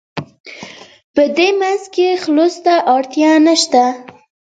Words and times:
په 1.13 1.23
دې 1.37 1.49
منځ 1.59 1.83
کې 1.93 2.07
خلوص 2.23 2.55
ته 2.65 2.73
اړتیا 2.95 3.31
نشته. 3.45 3.83